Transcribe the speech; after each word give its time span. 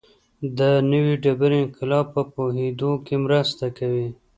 د 0.57 0.59
نوې 0.91 1.13
ډبرې 1.23 1.57
انقلاب 1.63 2.05
په 2.15 2.21
پوهېدو 2.33 2.91
کې 3.05 3.15
مرسته 3.25 3.65
کوي 3.77 4.07